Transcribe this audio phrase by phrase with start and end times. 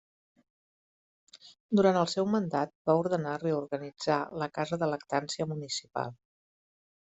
[1.79, 6.21] Durant el seu mandat va ordenar reorganitzar la Casa de Lactància Municipal.